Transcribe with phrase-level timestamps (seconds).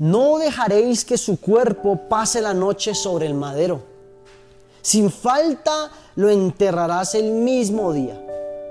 [0.00, 3.82] no dejaréis que su cuerpo pase la noche sobre el madero.
[4.80, 8.18] Sin falta lo enterrarás el mismo día,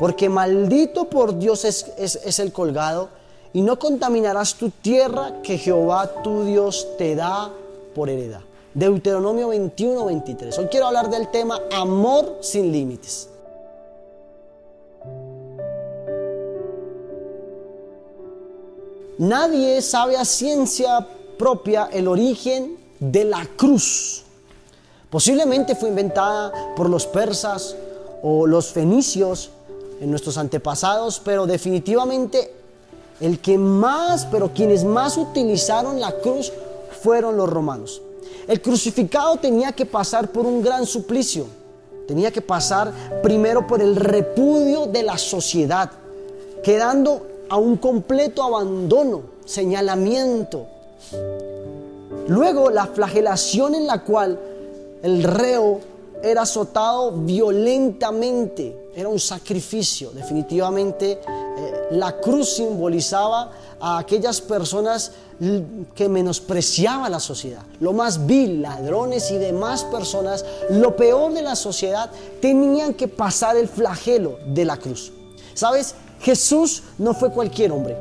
[0.00, 3.08] porque maldito por Dios es, es el colgado,
[3.52, 7.52] y no contaminarás tu tierra que Jehová tu Dios te da
[7.94, 8.40] por heredad.
[8.74, 10.58] Deuteronomio 21, 23.
[10.58, 13.28] Hoy quiero hablar del tema amor sin límites.
[19.18, 21.06] Nadie sabe a ciencia
[21.38, 24.24] propia el origen de la cruz.
[25.10, 27.76] Posiblemente fue inventada por los persas
[28.22, 29.50] o los fenicios
[30.00, 32.52] en nuestros antepasados, pero definitivamente
[33.20, 36.52] el que más, pero quienes más utilizaron la cruz
[37.02, 38.00] fueron los romanos.
[38.48, 41.46] El crucificado tenía que pasar por un gran suplicio.
[42.08, 42.92] Tenía que pasar
[43.22, 45.90] primero por el repudio de la sociedad,
[46.64, 50.64] quedando a un completo abandono, señalamiento.
[52.28, 54.40] Luego la flagelación en la cual
[55.02, 55.80] el reo
[56.22, 60.12] era azotado violentamente, era un sacrificio.
[60.12, 65.12] Definitivamente eh, la cruz simbolizaba a aquellas personas
[65.94, 71.54] que menospreciaba la sociedad, lo más vil, ladrones y demás personas, lo peor de la
[71.56, 72.10] sociedad,
[72.40, 75.12] tenían que pasar el flagelo de la cruz.
[75.52, 75.96] ¿Sabes?
[76.22, 77.96] Jesús no fue cualquier hombre.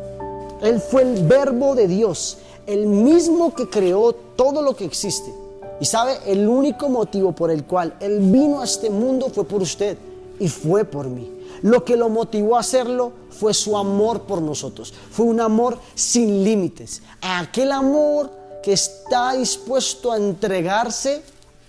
[0.61, 5.33] Él fue el verbo de Dios, el mismo que creó todo lo que existe.
[5.79, 9.63] Y sabe, el único motivo por el cual Él vino a este mundo fue por
[9.63, 9.97] usted
[10.39, 11.31] y fue por mí.
[11.63, 14.93] Lo que lo motivó a hacerlo fue su amor por nosotros.
[15.11, 17.01] Fue un amor sin límites.
[17.21, 18.29] Aquel amor
[18.61, 21.23] que está dispuesto a entregarse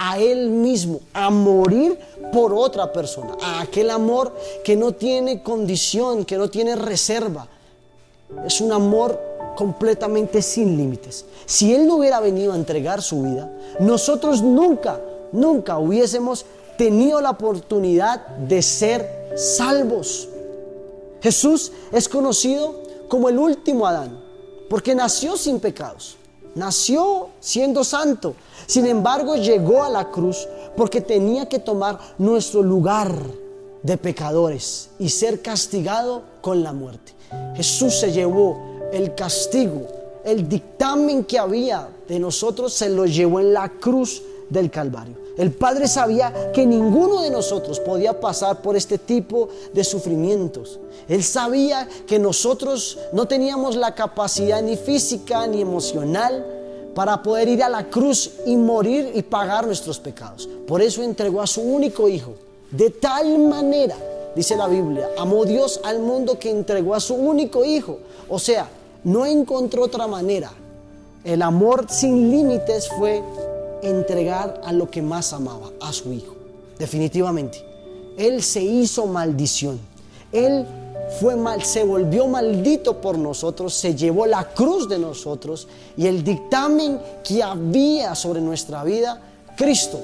[0.05, 1.97] a Él mismo, a morir
[2.33, 3.36] por otra persona.
[3.41, 7.47] A aquel amor que no tiene condición, que no tiene reserva.
[8.45, 9.20] Es un amor
[9.55, 11.25] completamente sin límites.
[11.47, 17.30] Si Él no hubiera venido a entregar su vida, nosotros nunca, nunca hubiésemos tenido la
[17.30, 20.29] oportunidad de ser salvos.
[21.23, 24.20] Jesús es conocido como el último Adán,
[24.69, 26.17] porque nació sin pecados,
[26.55, 28.35] nació siendo santo.
[28.67, 33.14] Sin embargo, llegó a la cruz porque tenía que tomar nuestro lugar
[33.83, 37.13] de pecadores y ser castigado con la muerte.
[37.57, 38.58] Jesús se llevó
[38.92, 39.86] el castigo,
[40.24, 45.21] el dictamen que había de nosotros, se lo llevó en la cruz del Calvario.
[45.37, 50.79] El Padre sabía que ninguno de nosotros podía pasar por este tipo de sufrimientos.
[51.09, 56.45] Él sabía que nosotros no teníamos la capacidad ni física ni emocional
[56.95, 60.48] para poder ir a la cruz y morir y pagar nuestros pecados.
[60.67, 62.35] Por eso entregó a su único hijo.
[62.70, 63.97] De tal manera,
[64.37, 67.99] dice la Biblia, amó Dios al mundo que entregó a su único hijo.
[68.29, 68.69] O sea,
[69.05, 70.53] no encontró otra manera.
[71.25, 73.23] El amor sin límites fue
[73.83, 76.35] entregar a lo que más amaba, a su hijo.
[76.79, 77.65] Definitivamente.
[78.17, 79.81] Él se hizo maldición.
[80.33, 80.67] Él
[81.20, 86.25] fue mal, se volvió maldito por nosotros, se llevó la cruz de nosotros y el
[86.25, 89.20] dictamen que había sobre nuestra vida,
[89.57, 90.01] Cristo,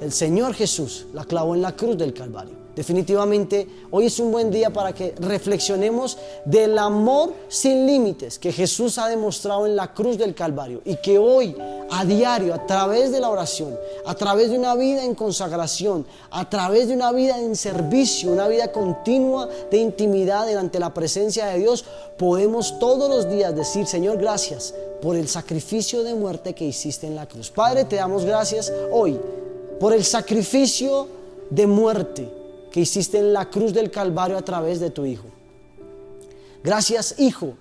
[0.00, 2.54] el Señor Jesús, la clavó en la cruz del Calvario.
[2.78, 8.98] Definitivamente, hoy es un buen día para que reflexionemos del amor sin límites que Jesús
[8.98, 11.56] ha demostrado en la cruz del Calvario y que hoy,
[11.90, 16.48] a diario, a través de la oración, a través de una vida en consagración, a
[16.48, 21.58] través de una vida en servicio, una vida continua de intimidad delante la presencia de
[21.58, 21.84] Dios,
[22.16, 24.72] podemos todos los días decir, Señor, gracias
[25.02, 27.50] por el sacrificio de muerte que hiciste en la cruz.
[27.50, 29.18] Padre, te damos gracias hoy
[29.80, 31.08] por el sacrificio
[31.50, 32.37] de muerte
[32.78, 35.26] hiciste en la cruz del Calvario a través de tu Hijo.
[36.62, 37.54] Gracias, Hijo,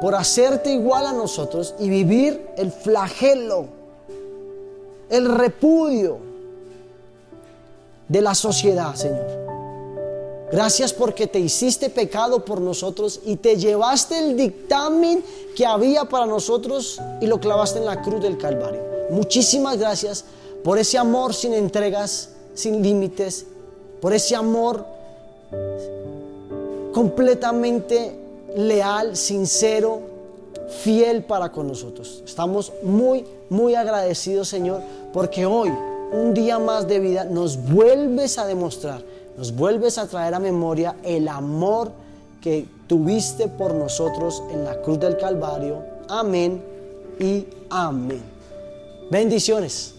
[0.00, 3.66] por hacerte igual a nosotros y vivir el flagelo,
[5.10, 6.18] el repudio
[8.08, 9.26] de la sociedad, Señor.
[10.50, 15.22] Gracias porque te hiciste pecado por nosotros y te llevaste el dictamen
[15.54, 18.80] que había para nosotros y lo clavaste en la cruz del Calvario.
[19.10, 20.24] Muchísimas gracias
[20.64, 23.44] por ese amor sin entregas, sin límites
[24.00, 24.84] por ese amor
[26.92, 28.18] completamente
[28.56, 30.00] leal, sincero,
[30.82, 32.22] fiel para con nosotros.
[32.24, 34.80] Estamos muy, muy agradecidos, Señor,
[35.12, 35.72] porque hoy,
[36.12, 39.02] un día más de vida, nos vuelves a demostrar,
[39.36, 41.92] nos vuelves a traer a memoria el amor
[42.40, 45.82] que tuviste por nosotros en la cruz del Calvario.
[46.08, 46.62] Amén
[47.18, 48.22] y amén.
[49.10, 49.97] Bendiciones.